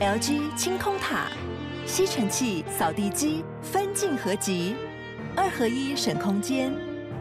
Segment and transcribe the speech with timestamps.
[0.00, 1.26] LG 清空塔，
[1.84, 4.74] 吸尘器、扫地机分镜合集，
[5.36, 6.72] 二合一省空间，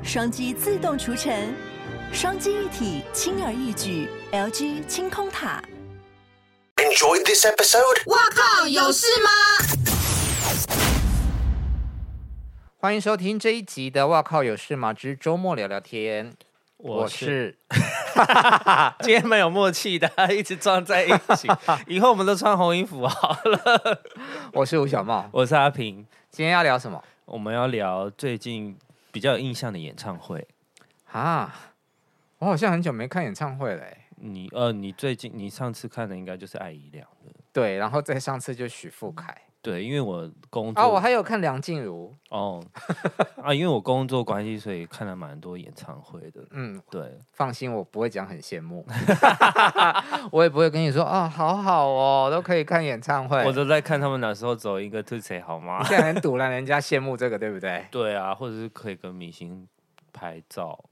[0.02, 1.54] 双击自动除尘，
[2.14, 4.08] 双击一体轻而易举。
[4.32, 5.62] LG 清空塔。
[6.78, 8.04] Enjoy this episode。
[8.06, 9.30] 哇靠，有事吗？
[12.78, 16.32] 欢迎收听这一集的《哇靠有事吗之周末聊聊天》，
[16.80, 17.58] 我是，
[19.04, 21.48] 今天蛮有默契的，一直撞在一起。
[21.88, 24.02] 以后我们都穿红衣服好了。
[24.54, 26.08] 我是吴小茂，我是阿平。
[26.32, 27.04] 今天要聊什么？
[27.26, 28.78] 我们要聊最近
[29.12, 30.48] 比较有印象的演唱会
[31.12, 31.54] 啊！
[32.40, 33.84] 我好像很久没看演唱会了。
[34.16, 39.36] 你呃，你最近你上次看的应该就是艾怡良的，对，然后再上次就许富凯。
[39.62, 42.64] 对，因为我工作啊，我还有看梁静茹哦
[43.44, 46.42] 啊，因为我工作关系，所以看了蛮多演唱会的。
[46.52, 48.86] 嗯，对，放心，我不会讲很羡慕，
[50.32, 53.44] 我也不会跟你说啊、哦，好好哦，都可以看演唱会。
[53.44, 55.84] 我都在看他们哪时候走一个 to say 好吗？
[55.84, 57.86] 现在很堵了，人家羡慕这个，对不对？
[57.92, 59.68] 对啊，或者是可以跟明星
[60.14, 60.86] 拍照。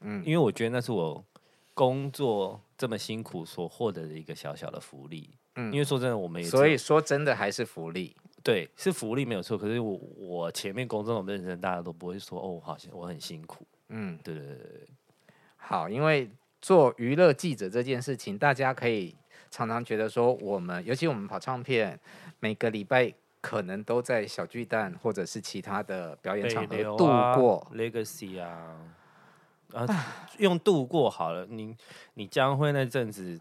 [0.00, 1.24] 嗯，因为我觉得那是我
[1.72, 5.37] 工作这么辛苦所获得的一个小小的福利。
[5.60, 8.14] 嗯，因为说真的，我们也所以说真的还是福利，
[8.44, 9.58] 对，是福利没有错。
[9.58, 13.66] 可是我我前面工作那么认真，大家都不会说哦，好像我很辛苦。
[13.88, 14.88] 嗯，对对对对。
[15.56, 16.30] 好，因为
[16.62, 19.16] 做娱乐记者这件事情，大家可以
[19.50, 21.98] 常常觉得说，我们尤其我们跑唱片，
[22.38, 28.76] 每个礼拜可能都在小巨蛋或者是其他的表演场合度过、啊、Legacy 啊，
[29.72, 29.86] 啊，
[30.38, 31.44] 用度过好了。
[31.46, 31.76] 你
[32.14, 33.36] 你将会那阵子。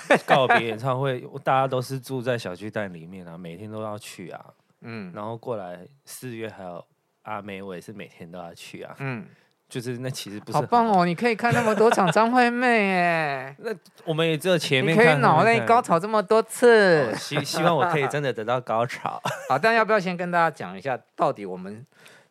[0.26, 4.44] 告别演唱会，大家都是住在小巨蛋里面啊，每天都要去啊。
[4.80, 6.84] 嗯，然后过来四月还有
[7.22, 8.94] 阿妹，我也是每天都要去啊。
[8.98, 9.24] 嗯，
[9.68, 13.56] 就是那其实不是好棒哦，你可以看那么多场张惠妹哎。
[13.60, 13.70] 那
[14.04, 19.20] 我们也只有前面可以脑内高潮这么多次，哦、希希望我可以真的得到高潮。
[19.48, 21.86] 好，但要不要先跟大家讲一下，到底我们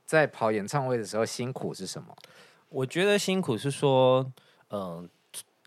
[0.06, 2.14] 在跑演唱会的时候辛苦是什么？
[2.68, 4.30] 我觉得辛苦是说，
[4.72, 5.10] 嗯、呃。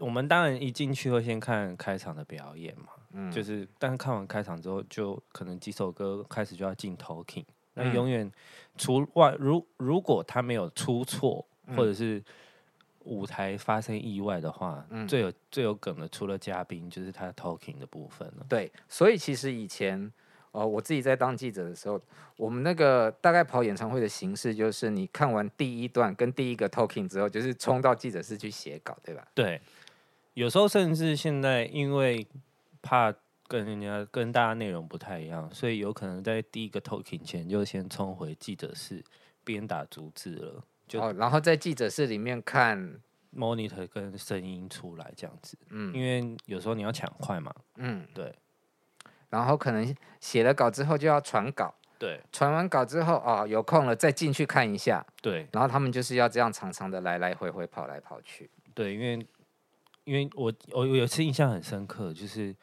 [0.04, 8.30] 我们当然一进去会先看开场的表演嘛，嗯，就是，但是看完开场之后，就可能几首歌开始就要进 talking，那永远
[8.76, 11.42] 除外，如如果他没有出错，
[11.74, 12.22] 或者是
[13.04, 18.44] 舞台发生意外的话，嗯，最有最有梗的，除了嘉宾，就是他 talking 的部分了。
[18.46, 20.12] 对，所以其实以前，
[20.52, 21.98] 哦，我自己在当记者的时候，
[22.36, 29.26] 我们那个大概跑演唱会的形式，就是你看完第一段跟第一个 talking 之后，就是冲到记者室去写稿，对吧？
[29.34, 29.58] 对。
[30.34, 32.26] 有时候甚至现在，因为
[32.82, 33.14] 怕
[33.46, 39.02] 跟人家跟大家内容不太一样，所以有可能在第一个 talking 前就先冲回记者室
[39.44, 40.64] 边打逐字了。
[40.88, 43.00] 就、哦、然后在记者室里面看
[43.34, 45.56] monitor 跟声音出来这样子。
[45.70, 47.54] 嗯，因为有时候你要抢快嘛。
[47.76, 48.34] 嗯，对。
[49.30, 51.74] 然后可能写了稿之后就要传稿。
[51.98, 52.20] 对。
[52.32, 55.06] 传完稿之后啊、哦，有空了再进去看一下。
[55.22, 55.46] 对。
[55.52, 58.50] 然后他们就是要这样长长的来来回回跑来跑去。
[58.74, 59.26] 对，因为。
[60.04, 62.54] 因为我我有一次印象很深刻，就是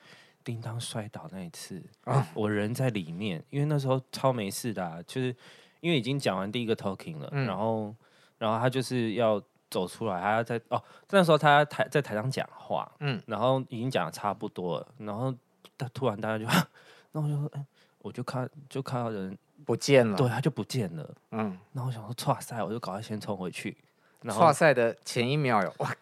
[0.44, 5.35] 叮当摔倒那一次，啊、我人在里面，因为那时候超没事的、啊，就是
[5.80, 7.96] 因为已经讲完第一个 talking 了，嗯、然后
[8.38, 15.34] 然后他就是要走出来，他要在哦，那时候他台在台上讲话，嗯，然后已经讲的差不多了，然后
[15.78, 16.46] 他突然大家就，
[17.13, 17.66] 那我就说哎，
[18.00, 23.75] 我就看就看到人不见了，对，他就不见了，嗯，然后我想说，哇塞，我就赶快先冲回去，
[24.22, 25.96] 然后哇塞的前一秒有哇。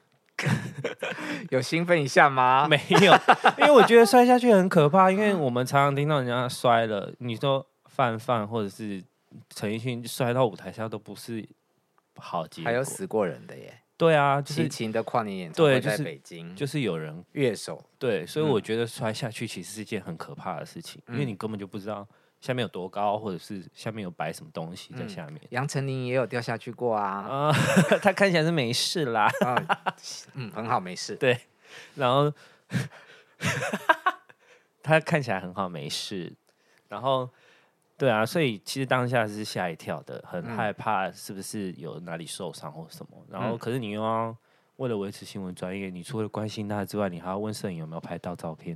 [1.50, 2.67] 有兴奋一下吗？
[2.67, 3.13] 没有，
[3.57, 5.09] 因为我觉得摔下去很可怕。
[5.12, 9.03] 因为我们常常听到人家摔了，你说范范或者是
[9.50, 11.47] 陈奕迅摔到舞台下都不是
[12.17, 13.78] 好结果，还有死过人的耶。
[13.99, 17.83] 对啊，就是齐秦的跨年演唱会在北京，就是、就是有人乐手。
[17.99, 22.07] 对，所以我觉得摔下去其实是一件很可怕的事情，嗯、因为你根本就不知道。
[22.39, 25.35] 下面有多高，或者是下面有摆什么东西在下面？
[25.43, 27.51] 嗯、杨丞琳也有掉下去过啊，啊，
[28.01, 29.67] 他看起来是没事啦，啊、
[30.35, 31.17] 嗯，很好，没事。
[31.17, 31.37] 对，
[31.95, 32.31] 然后
[34.81, 36.31] 他看起来很好，没事。
[36.87, 37.29] 然后，
[37.99, 43.11] 对啊，所以其实当下是吓一跳的，很害怕是不是有哪里受伤或什么。
[43.29, 44.35] 然后，可是你又要
[44.78, 48.75] 为了维持新闻专业，你除了关心他之外，你还要问摄影有没有拍到照片。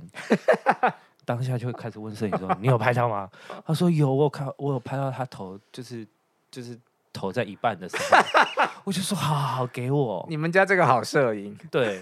[1.24, 3.30] 当下就会开始问摄影说：“你有拍到吗？”
[3.64, 6.06] 他说：“有，我有看，我有拍到他头，就是
[6.50, 6.78] 就是
[7.14, 8.18] 头在一半的时候。
[8.84, 11.98] ”我就说：“好好好，给我。”你们家这个好摄影，对，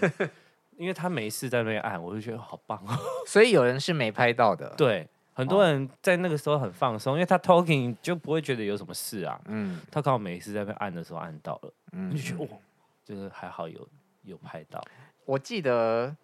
[0.75, 2.99] 因为他没事在那边按，我就觉得好棒哦。
[3.25, 9.39] 所以有人是没拍到的， 对，很多人在那个时候很放松，因为他 talking 就不会觉得有什么事啊。
[9.45, 12.59] 嗯，他刚好每一次在被按的时候按到了，嗯，就觉得哇，
[13.03, 13.87] 就是还好有
[14.23, 14.81] 有拍到。
[15.25, 16.15] 我记得。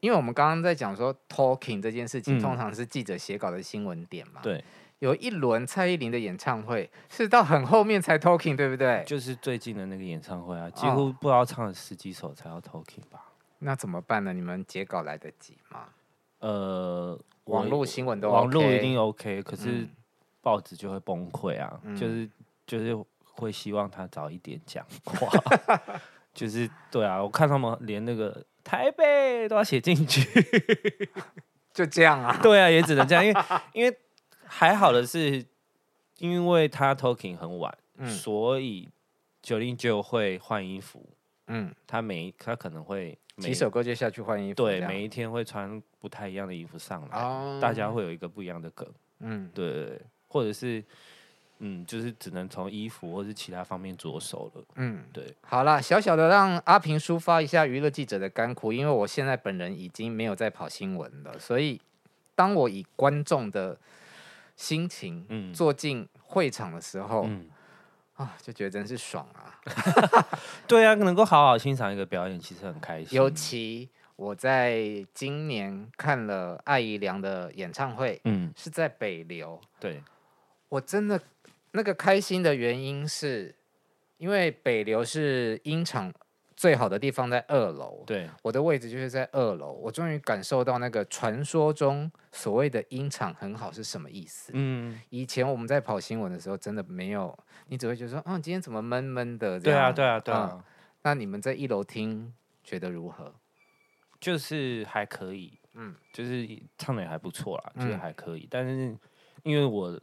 [0.00, 4.40] 因为我们刚刚在讲说 talking 这件事情，嗯通常是记者写稿的新闻点嘛。
[4.44, 4.62] 对，
[5.00, 9.02] 有一轮蔡依林的演唱会是到很后面才 talking，对不对？
[9.04, 13.32] 就是最近的那个演唱会哦啊，几乎不知道唱了十几首才要 talking 吧。
[13.58, 14.32] 那怎么办呢？
[14.32, 15.86] 你们截稿来得及吗？
[16.38, 19.90] 呃，网络新闻都、OK、网络一定 OK，可是嗯。
[20.40, 21.96] 报纸就会崩溃啊，嗯。
[21.96, 22.28] 就是
[22.66, 25.28] 就是会希望他早一点讲话，
[26.32, 30.22] 就是对啊，我看他们连那个台北都要写进去，
[31.74, 32.38] 就这样啊。
[32.42, 33.40] 对啊，也只能这样，因为
[33.74, 33.98] 因为
[34.44, 35.44] 还好的是，
[36.18, 38.88] 因为他 talking 很晚，嗯所以
[39.42, 41.04] 九零就会换衣服，
[41.48, 45.08] 嗯，他每他可能会每几首歌就下去换衣服，对每一。
[45.08, 47.58] 天会穿不太一样的衣服上来，哦。
[47.60, 48.86] 大家会有一个不一样的梗。
[49.20, 50.84] 嗯，对对对，或者是
[51.60, 54.62] 嗯，就是只能从衣服或是其他方面着手了。
[54.76, 61.80] 嗯，对，好啦，小小的让阿平抒发一下娱乐记者的干苦，因为我现在本人已经没有在跑新闻了，所以
[62.34, 63.76] 当我以观众的
[64.54, 65.52] 心情嗯。
[65.52, 67.46] 坐进会场的时候，嗯，
[68.18, 69.54] 啊，就觉得真是爽啊！
[70.66, 73.16] 对啊，能够好好欣赏一个表演，其实很开心。
[73.16, 80.02] 尤其我在今年看了艾怡良的演唱会，嗯，是在北流，对，
[80.68, 81.20] 我真的
[81.70, 83.54] 那个开心的原因是，
[84.16, 86.12] 因为北流是音场
[86.58, 94.50] 最好的地方在二楼，对，我的位置就是在二楼，我终于感受到那个传说中所谓的音场很好是什么意思。
[94.56, 97.38] 嗯，以前我们在跑新闻的时候，真的没有，
[97.68, 99.60] 你只会觉得说，嗯，今天怎么闷闷的？
[99.60, 100.20] 对啊，这样。
[100.20, 100.64] 对啊，对嗯啊，
[101.02, 102.34] 那你们在一楼听
[102.64, 103.32] 觉得如何？
[104.20, 105.90] 就是还可以，嗯。
[105.90, 106.44] 嗯，就是
[106.76, 108.48] 唱的也还不错啦，就是嗯还可以。
[108.50, 108.98] 但是
[109.44, 109.96] 因为我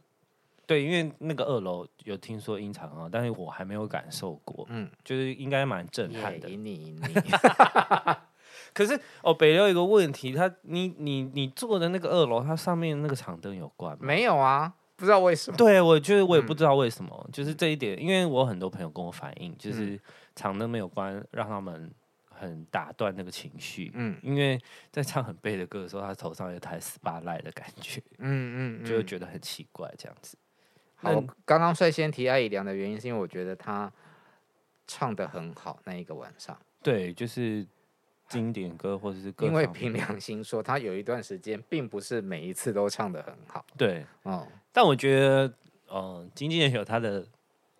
[0.66, 6.48] 对，因为那个二楼有听说音场啊，但是我还没有感受过，嗯，就是应该蛮震撼的。
[6.48, 7.14] 耶赢你赢你，
[8.74, 13.98] 可是哦，北流有一个问题，它你你你坐的那个二楼，它上面那个场灯有关吗？
[14.02, 15.56] 没有啊，不知道为什么。
[15.56, 19.98] 对，我觉得我也不嗯知道为什么，就是这一点，因为我很多朋友跟我反映，就是
[20.34, 21.90] 场灯没有关，让他们
[22.28, 23.92] 很打断那个情绪。
[23.94, 24.60] 嗯因为
[24.90, 30.36] 在唱很悲的歌的时候，他头上有台 spotlight 的感觉，嗯嗯，就会嗯觉得很奇怪这样子。
[31.06, 33.92] 好，我刚刚率先提艾怡良的原因，是因为我觉得他
[34.86, 36.56] 唱的很好那一个晚上。
[36.82, 37.66] 对，就是
[38.28, 43.64] 经典歌或者是歌，因为凭良心说，他有一段时间并不是每一次都唱的很好。
[43.76, 45.52] 对，哦，但我觉得，
[45.92, 47.26] 嗯、经纪人有他的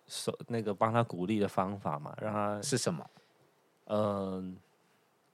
[0.07, 3.09] 手那个帮他鼓励的方法嘛，让他是什么？
[3.85, 4.57] 嗯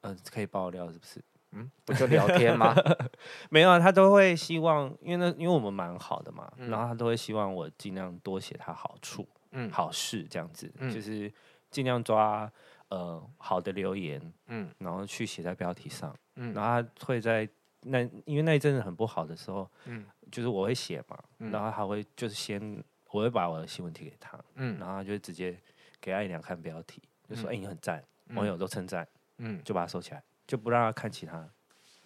[0.02, 1.22] 嗯、呃可以爆料是不是？
[1.54, 2.74] 嗯，不就聊天吗？
[3.50, 11.32] 没有啊，他都会希望，因为那因为我们蛮好的嘛，嗯然后他都会希望我尽量多写他好处、嗯，，好事这样子，嗯就是
[11.70, 12.52] 尽量抓
[12.90, 17.48] 呃好的留言，嗯然后去写在标题上，嗯然后他会在
[17.82, 25.56] 那因为那一阵子很不好的时候，嗯就是我会写嘛，嗯然后他会就是先我会把我的新闻贴给他，嗯然后他就直接
[26.02, 29.08] 给艾怡良看标题，就说嗯哎、你很赞，嗯网友都称赞，
[29.38, 31.50] 嗯就把它收起来，就不让他看其他。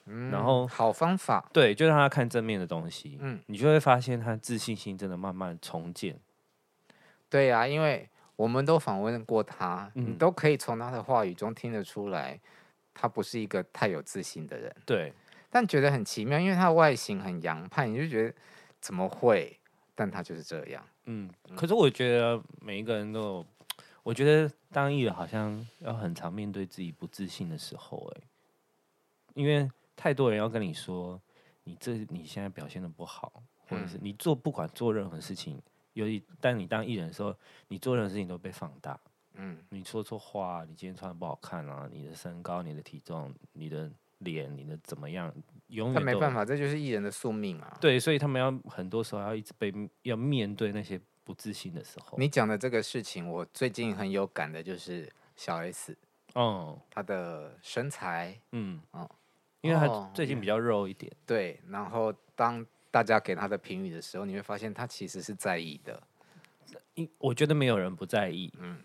[0.10, 6.18] 嗯然后好方法，对，就让他看正面的东西，嗯，你就会发现他自信心真的慢慢重建。
[7.30, 12.40] 对呀、因为我们都访问过他，你嗯都可以从他的话语中听得出来，
[12.94, 14.74] 他不是一个太有自信的人。
[14.86, 15.12] 对，
[15.50, 18.34] 但觉得很奇妙，因为他的外形很洋派，你就觉得
[18.80, 19.60] 怎么会？
[19.94, 20.82] 但他就是这样。
[21.04, 23.46] 嗯，可是我觉得每一个人都有，
[24.04, 28.22] 我觉得当艺人好像要很常面对自己不自信的时候，哎，
[29.38, 31.22] 因为太多人要跟你说，
[31.64, 33.32] 你这你现在表现的不好，
[33.70, 35.62] 或者是你做不管做任何事情，
[35.94, 37.36] 尤其当你当艺人的时候，
[37.68, 39.00] 你做任何事情都被放大。
[39.40, 45.32] 嗯你说错话，你今天穿的不好看啊，你的身高、你的体重、你的脸、你的怎么样，
[45.68, 47.78] 永远他没办法，这就是艺人的宿命啊。
[47.80, 52.18] 对，所以他们要很多时候要一直被要面对那些不自信的时候。
[52.18, 55.96] 你讲的这个事情，我最近很有感的就是小 S，
[56.34, 59.08] 哦她的身材嗯哦
[59.62, 66.02] 因为他哦最近比较肉一点，对，然后当大家给他的评语的时候，你会发现他其实是在意的。
[66.96, 68.52] 因我觉得没有人不在意。
[68.60, 68.78] 嗯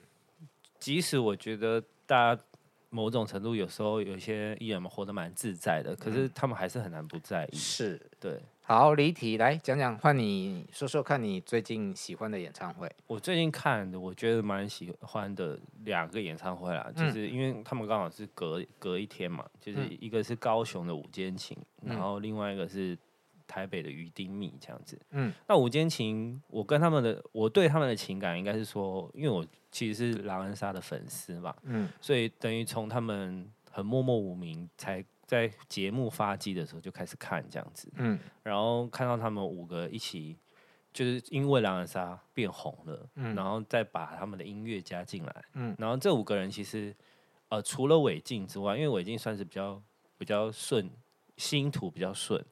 [0.78, 2.42] 即使我觉得大家
[2.90, 7.56] 某种程度有时候有些艺人们活得蛮自在的，可是他们还是很难不在意。
[7.56, 12.88] 是，对好，离题来讲讲，换你说说看你最近喜欢的演唱会。
[13.08, 17.06] 我最近看的，我觉得蛮喜欢的两个演唱会啦，嗯。
[17.06, 19.98] 就是因为他们刚好是隔隔一天嘛，就是嗯。
[20.00, 22.96] 一个是高雄的午间情，嗯然后另外一个是
[23.48, 24.98] 台北的鱼丁蜜这样子。
[25.10, 25.32] 嗯。
[25.48, 31.88] 那午间情，我跟他们的我对他们的情感应该是说，因为我其实是狼人杀的粉丝嘛，嗯。
[32.00, 40.36] 所以等于从他们很默默无名才在节目发迹的时候就开始看这样子，嗯，然后看到他们五个一起，
[40.92, 46.94] 就是因为狼人杀变红了，嗯，然后再把他们的音乐加进来，嗯，然后这五个人其实，
[47.48, 49.82] 呃，除了韦静之外，因为韦静算是比较
[50.18, 50.90] 比较顺，
[51.38, 52.44] 星途比较顺，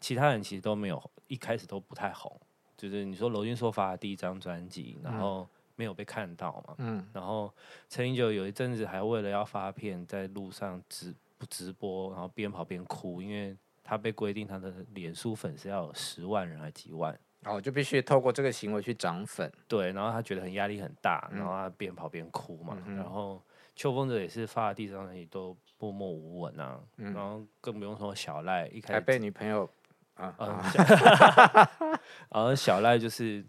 [0.00, 2.34] 其他人其实都没有一开始都不太红，
[2.78, 5.46] 就是你说娄峻硕发的第一张专辑，然后
[5.76, 7.52] 没有被看到嘛，嗯，然后
[7.90, 11.14] 陈英九有一阵子还为了要发片，在路上直
[11.46, 19.50] 直播，然后边跑边哭，因为他被规定他的脸书粉丝要有十万人还几万，然后就必须透过这个行为去涨粉。
[19.66, 22.80] 对，然后他觉得很压力很大，然后他边跑边哭嘛。
[22.86, 23.42] 嗯、然后
[23.74, 29.68] 秋风者也是发了第一张专辑都默默无闻啊，嗯、然后更不用说小赖一开始还被女朋友
[30.14, 30.46] 啊，嗯、
[32.30, 33.44] 然后小赖就是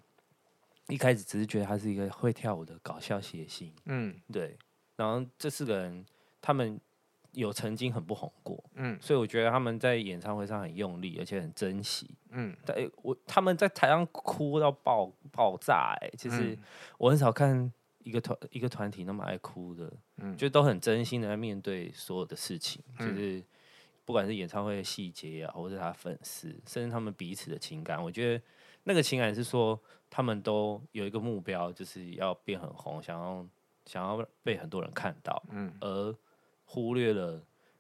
[0.87, 4.57] 一开始只是觉得他是一个会跳舞的搞笑谐星，嗯，对，
[4.95, 6.03] 然后这四个人
[6.41, 6.81] 他们。
[7.33, 16.57] 有曾经很不红过，嗯，所以我觉得他们在演唱会上很用力，而且很珍惜，嗯，但我他们在台上哭到爆爆炸，哎，其实
[16.99, 17.71] 我很少看
[18.03, 23.43] 一个团一个团体那么爱哭的，嗯，就都很真心的在面对所有的事情，就是
[24.05, 28.43] 不管是演唱会的细节啊，或者他粉丝，甚至他们彼此的情感，我觉得
[28.83, 33.47] 那个情感是说他们都有一个目标，就是要变很红，想要
[33.87, 36.15] 想要被很多人看到，嗯，而。
[36.73, 37.39] 忽略了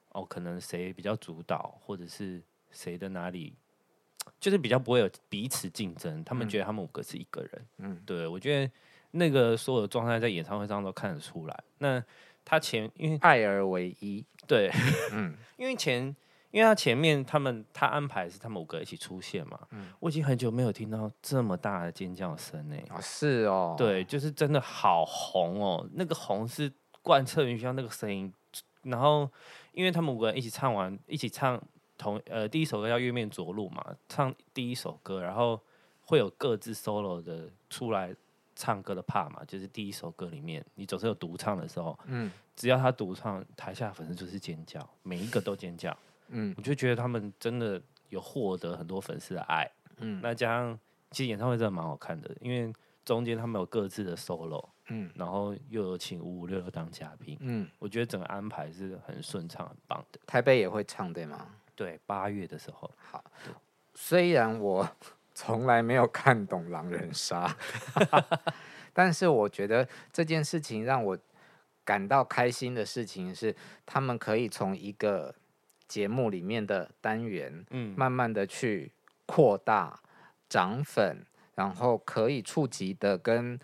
[0.09, 3.55] 哦，可能谁比较主导，或者是谁的哪里，
[4.39, 6.23] 就是比较不会有彼此竞争。
[6.23, 7.67] 他们觉得他们五个是一个人。
[7.79, 8.71] 嗯，对，我觉得
[9.09, 11.63] 那个所有的状态在演唱会上都看得出来。
[11.79, 12.03] 那
[12.45, 14.69] 他前因为爱而为一，对，
[15.11, 16.15] 嗯， 因为前
[16.51, 19.59] 因为他前面他们他安排是他们五个一起出现嘛。
[19.71, 22.77] 嗯，我已经很久没有听到这么大的尖叫声呢。
[22.89, 26.71] 啊，是哦，对，就是真的好红哦，那个红是
[27.01, 28.31] 贯彻云霄那个声音。
[28.83, 29.29] 然后，
[29.73, 31.61] 因为他们五个人一起唱完，一起唱
[31.97, 35.59] 同呃第一首歌叫《月面着陆》嘛，唱第一首歌，然后
[36.05, 38.13] 会有各自 solo 的出来
[38.55, 45.95] 唱歌的 part 嘛，就是第一首歌里面，你总是有独唱的时候，嗯，只要他独唱，台下粉丝就是尖叫，每一个都尖叫，
[46.29, 50.77] 嗯，我就觉得他们真的有获得很多粉丝的爱，嗯，那加上
[51.09, 52.71] 其实演唱会真的蛮好看的，因为
[53.05, 54.69] 中间他们有各自的 solo。
[54.87, 60.19] 嗯，然后又有请五五六六当嘉宾，嗯，我觉得整个安排是很顺畅、很棒的。
[60.27, 61.55] 台北也会唱对吗？
[61.73, 62.91] 对，八月的时候。
[62.97, 63.23] 好，
[63.95, 64.85] 虽然我
[65.33, 67.55] 从来没有看懂狼人杀，
[68.91, 71.17] 但是我觉得这件事情让我
[71.85, 73.55] 感到开心的事情是，
[73.85, 75.33] 他们可以从一个
[75.87, 78.91] 节目里面的单元，嗯，慢慢的去
[79.25, 79.97] 扩大、
[80.49, 83.59] 涨粉，然后可以触及的跟。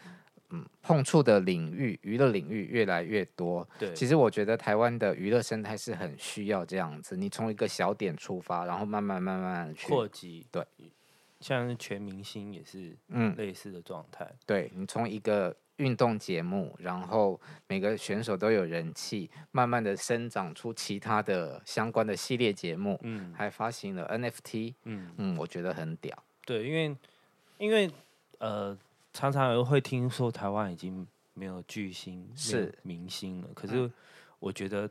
[0.51, 3.69] 嗯，碰触的领域，娱乐领域越来越多。
[3.77, 7.15] 对，其实我觉得台湾的娱乐生态是很需要这样子。
[7.15, 10.43] 你从一个小点出发，然后慢慢慢慢去扩及。
[10.51, 10.65] 对，
[11.39, 14.27] 像全明星也是嗯类似的状态。
[14.47, 22.99] 对，你从一个运动节目，然后每个选手都有人气，慢慢的生长出其他的相关的系列节目。
[23.03, 24.73] 嗯，还发行了 NFT。
[24.85, 26.17] 嗯嗯，我觉得很屌。
[26.43, 26.97] 对，因为
[27.59, 27.91] 因为
[28.39, 28.75] 呃。
[29.11, 33.91] 常常有会听说台湾已经没有巨星是明星了，可是
[34.37, 34.87] 我觉得，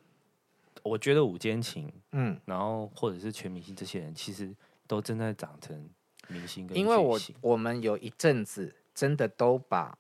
[0.83, 4.53] 我觉得五间情，嗯，然后或者是全明星这些人，其实
[4.89, 5.89] 都正在长成
[6.27, 6.85] 明星跟星。
[6.85, 9.97] 因为我我们有一阵子真的都把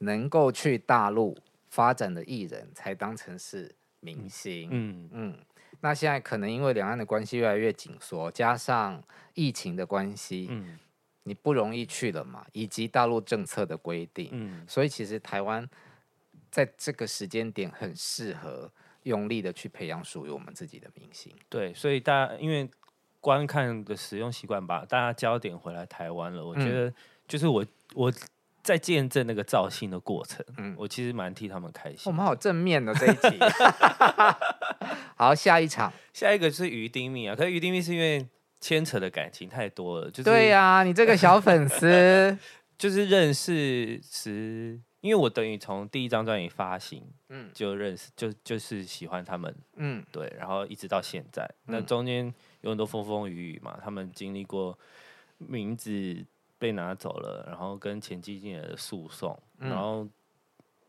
[0.00, 1.36] 能够去大陆
[1.70, 5.38] 发展的艺人才当成是明星，嗯嗯。
[5.80, 10.78] 那现在可能因为两岸的关系越来越紧缩，加上疫情的关系，嗯。
[11.30, 15.64] 你不容易去了嘛，以及大陆政策的规定，嗯，所以其实台湾
[16.50, 18.68] 在这个时间点很适合
[19.04, 21.32] 用力的去培养属于我们自己的明星。
[21.48, 22.68] 对，所以大家因为
[23.20, 26.44] 观看的使用习惯吧大家焦点回来台湾了。
[26.44, 26.92] 我觉得
[27.28, 28.12] 就是我我
[28.60, 32.00] 在见证那个造星的过程，嗯，我其实蛮替他们开心。
[32.06, 33.38] 我们好正面的这一集。
[35.14, 38.26] 好，下一场，下一个是于丁密啊，可是于丁密是因为。
[38.60, 42.36] 牵扯的感情太多了，就是对呀、啊，你这个小粉丝
[42.76, 54.78] 就是认识时，因为我等于从第一张专辑发行，嗯，就认识，就就是喜欢他们，嗯，对，然后一直到现在，嗯、那中间有很多风风雨雨嘛，他们经历过
[55.38, 56.24] 名字
[56.58, 60.06] 被拿走了，然后跟前经纪人的诉讼，嗯、然后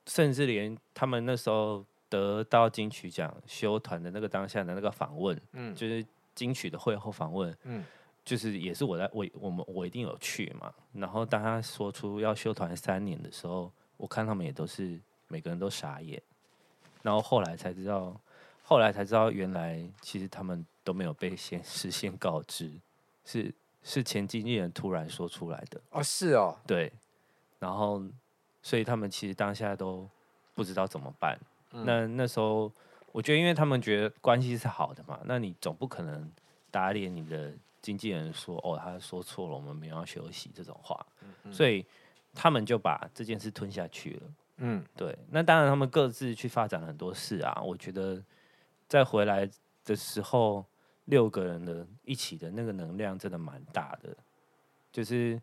[0.07, 6.05] 甚至连他们那时候得到金曲奖休团的那个当下的那个访问，嗯，就是。
[6.41, 7.85] 金曲的会后访问，嗯，
[8.25, 10.73] 就是也是我在我我们我一定有去嘛。
[10.91, 16.19] 然后当他说出要休团三年的时候，我看他们也都是每个人都傻眼。
[17.03, 18.19] 然后后来才知道，
[18.63, 22.71] 后来才知道，原来其实他们都没有被先事先告知，
[23.23, 25.79] 是是前经纪人突然说出来的。
[25.91, 26.91] 哦，是哦，对，
[27.59, 28.01] 然后
[28.63, 30.09] 所以他们其实当下都
[30.55, 31.39] 不知道怎么办。
[31.73, 32.71] 嗯、那那时候，
[33.11, 36.31] 我觉得因为他们觉得关系是好的嘛，那你总不可能
[36.69, 41.05] 打脸你的经纪人说哦，他说错了，我们没有要休息这种话，
[41.51, 41.85] 所以
[42.33, 44.21] 他们就把这件事吞下去了。
[44.57, 45.17] 嗯，对。
[45.29, 47.61] 那当然，他们各自去发展很多事啊。
[47.63, 48.23] 我觉得
[48.87, 49.49] 再回来
[49.83, 50.65] 的时候，
[51.05, 54.15] 六个人的一起的那个能量真的蛮大的，
[54.91, 55.41] 就是。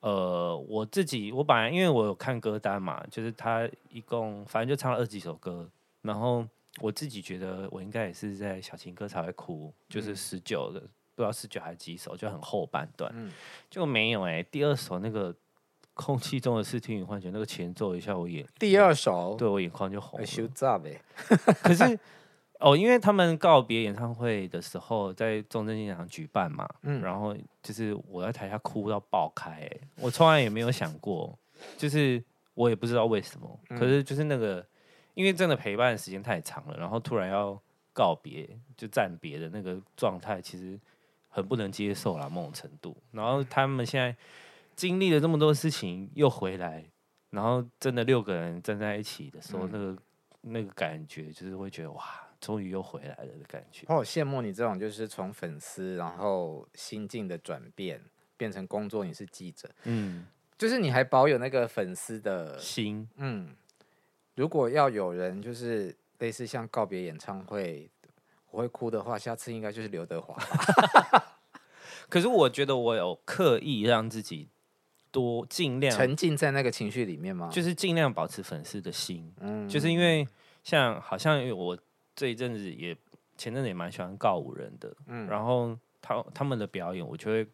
[0.00, 5.68] 呃，我自己我本来因为我有看歌单嘛，就是他一共反正就唱了二十几首歌，
[6.02, 6.46] 然后
[6.80, 13.32] 我自己觉得我应该也是在小情歌才会哭，就是十九的、嗯、不知道十九还是几首，就很后半段，嗯、
[13.70, 15.34] 就没有哎、欸，第二首那个
[15.94, 21.00] 空气中的视听与幻觉那个前奏一下我眼，第二首对我眼眶就红了，羞炸呗，
[21.62, 21.98] 可是。
[22.58, 31.38] 哦，因为他们告别演唱会的时候在中正纪念堂举办嘛，嗯，然后就是我在台下哭到爆开，哎，我从来也没有想过，
[31.76, 34.66] 就是我也不知道为什么，嗯、可是就是那个，
[35.16, 37.60] 因为真的陪伴的时间太长了，然后突然要
[37.92, 40.78] 告别就暂别的那个状态，其实
[41.28, 42.96] 很不能接受啦，某种程度。
[43.10, 44.14] 然后他们现在
[44.76, 46.84] 经历了这么多事情又回来，
[47.30, 50.02] 然后真的六个人站在一起的时候，嗯、那个
[50.42, 52.04] 那个感觉就是会觉得哇。
[52.38, 53.86] 终于又回来了的感觉。
[53.88, 57.98] 我好羡慕你这种，就是从粉丝，然后心境的转变，
[58.36, 60.26] 变成工作，你是记者，嗯，
[60.58, 63.56] 就是你还保有那个粉丝的心，嗯。
[64.36, 67.90] 如果要有人就是类似像告别演唱会，
[68.52, 70.36] 我会哭的话，下次应该就是刘德华。
[72.08, 74.48] 可是我觉得我有刻意让自己
[75.10, 77.50] 多尽量沉浸在那个情绪里面吗？
[77.52, 80.26] 就是尽量保持粉丝的心，嗯，就是因为
[80.62, 81.76] 像好像我。
[82.18, 82.96] 这一阵子也
[83.36, 87.46] 前阵子也蛮喜欢告五人的，嗯，然后他他们的表演，我就会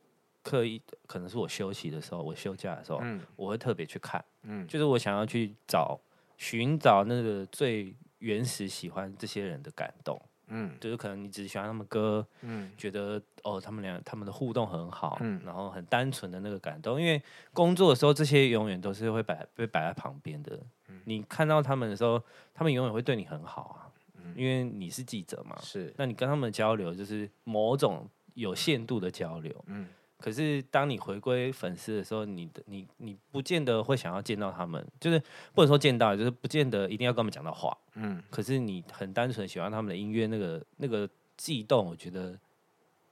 [0.44, 5.99] 刻意，可能是我休息的时候，我休假的时候，嗯，我会特别去看，嗯，就是我想要去找
[6.43, 22.21] 寻找那个最原始喜欢这些人的感动，嗯，就是可能你只喜欢他们歌，嗯，觉得哦他们俩他们的互动很好，嗯，然后很单纯的那个感动，因为工作的时候这些永远都是会摆被摆在旁边的，嗯，你看到他们的时候，
[22.52, 23.78] 他们永远会对你很好啊。
[24.17, 24.35] 嗯。
[24.37, 29.87] 因为你是记者嘛，是，那你跟他们交流就是某种有限度的交流，嗯，
[30.23, 35.21] 可是当你回归粉丝的时候，你的你你不见得会想要见到他们，就是
[35.52, 42.39] 不能说见到，就是不见得一定要跟他们讲到话，嗯，可是你很单纯喜欢他们的音乐，那个那个悸动，我觉得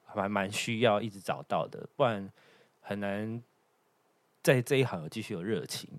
[0.07, 2.31] 还蛮需要一直找到的，不然
[2.81, 3.43] 很难
[4.43, 5.91] 在这一行有继续有热情，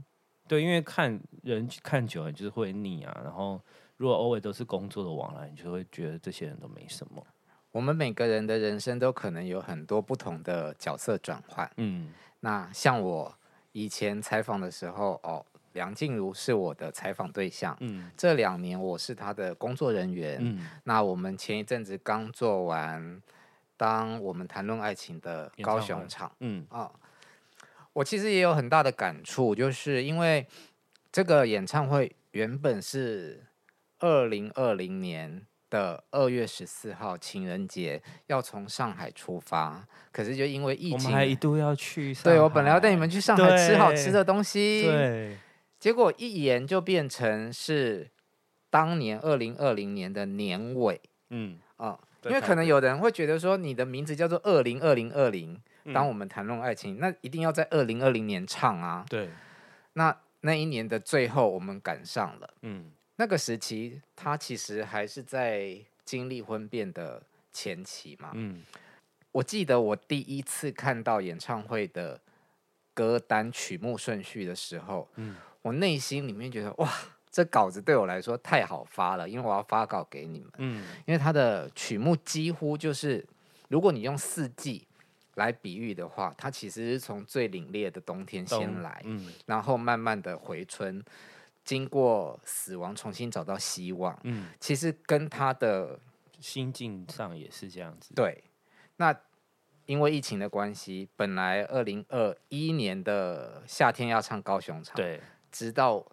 [0.48, 3.62] 对，因为看人看久了就是会腻啊，然后。
[3.98, 7.24] 如果偶尔都是工作的往来，你就会觉得这些人都没什么。
[7.72, 11.70] 我们每个人的人生都可能有很多不同的角色转换。
[11.78, 13.34] 嗯，那像我
[13.72, 17.76] 以前采访的时候，哦，梁静茹是我的采访对象。
[17.80, 20.38] 嗯，这两年我是她的工作人员。
[20.42, 23.22] 嗯，那我们前一阵子刚做完，
[23.78, 26.32] 当我们谈论爱情的高雄场。
[26.40, 26.92] 嗯，啊、哦，
[27.94, 30.46] 我其实也有很大的感触，就是因为
[31.12, 33.46] 这个演唱会原本是。
[34.04, 42.14] 二零二零年的二月十四号情人节要从上海出发，可是就因为疫情，我们还一度要去。
[42.16, 45.38] 对，我本来要带你们去上海吃好吃的东西，对，
[45.80, 48.12] 结果一延就变成是
[48.70, 51.02] 当年二零二零年的年尾。
[51.30, 55.58] 嗯啊，因为可能有人会觉得说，你的名字叫做二零二零二零，
[55.94, 59.06] 当我们谈论爱情，那一定要在二零二零年唱啊。
[59.10, 59.30] 对，
[59.94, 62.54] 那那一年的最后，我们赶上了。
[62.64, 62.92] 嗯。
[63.22, 67.22] 那个时期，他其实还是在经历婚变的
[67.54, 68.32] 前期嘛。
[68.34, 68.64] 嗯，
[69.32, 72.20] 我记得我第一次看到演唱会的
[72.96, 76.92] 歌单曲目顺序的时候，嗯，我内心里面觉得哇，
[77.30, 80.50] 这稿子对我来说太好发了，因为我要发稿给你们。
[80.58, 83.24] 嗯，因为他的曲目几乎就是，
[83.70, 84.88] 如果你用四季
[85.36, 91.06] 来比喻的话，它其实是从最凛冽的冬天先来，嗯，然后慢慢的回春。
[91.64, 94.18] 经过死亡，重新找到希望。
[94.24, 96.00] 嗯，其实跟他的
[96.40, 98.14] 心境上也是这样子。
[98.16, 98.44] 对，
[98.98, 99.16] 那
[99.86, 105.20] 因为疫情的关系，本来二零二一年的夏天要唱高雄场，对，
[105.52, 106.06] 直到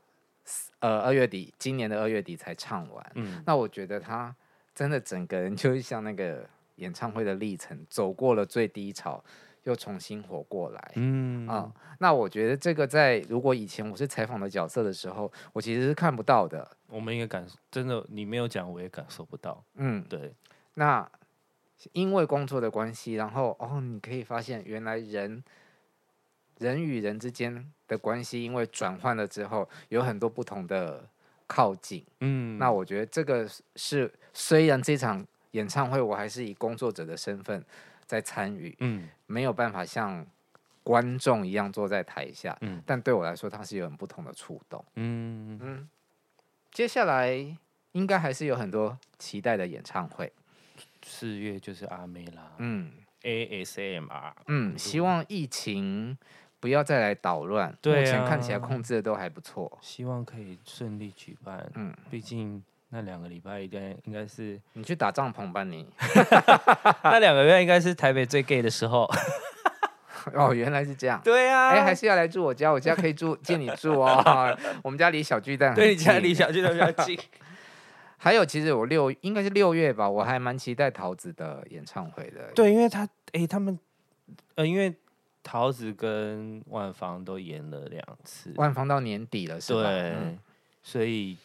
[0.80, 3.12] 呃二月底，今年的二月底才唱完。
[3.14, 4.34] 嗯，那我觉得他
[4.74, 9.22] 真的整个人就像那个演唱会的历程，走过了最低潮，
[9.68, 10.92] 又重新活过来。
[10.94, 16.66] 嗯啊、那我觉得这个在如果以前我是采访的角色的时候，我其实是看不到的。
[16.86, 19.62] 我们应该感真的，你没有讲，我也感受不到。
[19.74, 20.32] 嗯，对，
[20.74, 21.06] 那
[21.92, 25.44] 因为工作的关系，然后哦，你可以发现原来人
[26.56, 31.06] 人与人之间的关系，因为转换了之后，有很多不同的
[31.46, 32.02] 靠近。
[32.20, 37.62] 嗯，那我觉得这个是虽然这场演唱会我还是以工作者的身份
[38.08, 40.26] 在参与，嗯没有办法像
[40.82, 44.82] 观众一样坐在台下，嗯但对我来说，它是有很不同的触动。
[44.94, 45.88] 嗯嗯，
[46.72, 47.28] 接下来
[47.92, 50.32] 应该还是有很多期待的演唱会。
[51.02, 52.90] 四月就是阿妹啦，嗯
[53.22, 56.16] ，ASMR，嗯，希望疫情
[56.58, 57.76] 不要再来捣乱。
[57.80, 59.78] 对啊目前看起来控制的都还不错。
[59.80, 61.70] 希望可以顺利举办。
[61.74, 65.86] 嗯，毕竟那两个礼拜应该应该是你去打帐篷吧你。
[67.04, 69.08] 那两个月应该是台北最 gay 的时候。
[70.34, 71.18] 哦，原来是这样。
[71.24, 74.56] 对啊，哎，还是要来住我家，我家可以住借你住哦。
[74.84, 77.18] 我们家离小巨蛋很对你家近离小巨蛋比较近。
[78.18, 82.50] 还有，其实我六应该是六月吧，我还蛮期待桃子的演唱会的。
[82.54, 83.78] 对，因为他哎、他们
[84.56, 84.94] 呃，因为
[85.42, 89.82] 桃子跟万芳都演了两次，万芳到年底了，是吧？
[89.82, 90.38] 对，嗯
[90.82, 91.36] 所以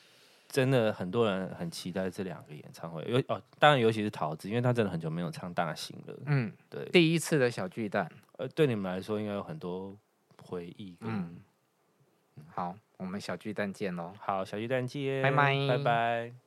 [0.54, 3.04] 真的很多人很期待这两个演唱会。
[3.08, 6.16] 尤哦，当然尤其是桃子，因为他真的很久没有唱大型了。
[6.28, 8.08] 嗯，对，第一次的小巨蛋。
[8.38, 9.98] 呃，对你们来说应该有很多
[10.44, 10.96] 回忆。
[11.00, 11.38] 嗯
[12.54, 14.13] 好，我们小巨蛋见喽。
[14.20, 16.42] 好，小巨蛋见，拜拜拜拜。